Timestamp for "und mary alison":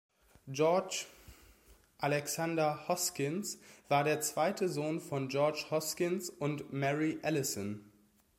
6.31-7.81